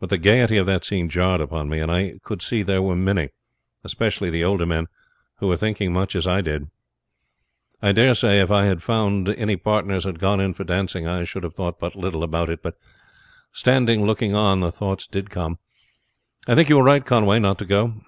But 0.00 0.10
the 0.10 0.18
gayety 0.18 0.56
of 0.56 0.66
that 0.66 0.84
scene 0.84 1.08
jarred 1.08 1.40
upon 1.40 1.68
me, 1.68 1.78
and 1.78 1.88
I 1.88 2.14
could 2.24 2.42
see 2.42 2.64
there 2.64 2.82
were 2.82 2.96
many, 2.96 3.28
especially 3.84 4.28
the 4.28 4.42
older 4.42 4.66
men, 4.66 4.88
who 5.36 5.46
were 5.46 5.56
thinking 5.56 5.96
as 5.96 6.26
I 6.26 6.40
did. 6.40 6.66
I 7.80 7.92
dare 7.92 8.14
say 8.14 8.40
if 8.40 8.50
I 8.50 8.64
had 8.64 8.82
found 8.82 9.28
any 9.28 9.54
partners 9.54 10.06
and 10.06 10.18
gone 10.18 10.40
in 10.40 10.54
for 10.54 10.64
dancing 10.64 11.06
I 11.06 11.22
should 11.22 11.44
have 11.44 11.54
thought 11.54 11.78
but 11.78 11.94
little 11.94 12.24
about 12.24 12.50
it; 12.50 12.64
but 12.64 12.74
standing 13.52 14.04
looking 14.04 14.34
on 14.34 14.58
the 14.58 14.72
thoughts 14.72 15.06
came. 15.06 15.58
I 16.48 16.56
think 16.56 16.68
you 16.68 16.76
were 16.78 16.82
right, 16.82 17.06
Conway, 17.06 17.38
not 17.38 17.58
to 17.58 17.64
go." 17.64 18.00